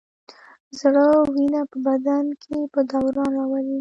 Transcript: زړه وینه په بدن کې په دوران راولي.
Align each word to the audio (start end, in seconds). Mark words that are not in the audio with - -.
زړه 0.79 1.05
وینه 1.33 1.61
په 1.71 1.77
بدن 1.87 2.25
کې 2.41 2.57
په 2.73 2.79
دوران 2.91 3.31
راولي. 3.37 3.69